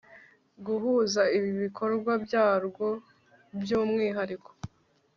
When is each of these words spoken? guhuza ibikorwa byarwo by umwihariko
guhuza 0.65 1.21
ibikorwa 1.37 2.11
byarwo 2.25 2.87
by 3.61 3.71
umwihariko 3.81 4.49